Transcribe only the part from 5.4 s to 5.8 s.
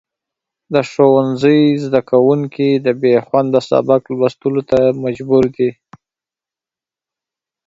دي.